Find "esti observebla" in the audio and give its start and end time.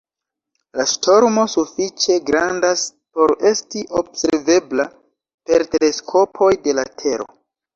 3.51-4.87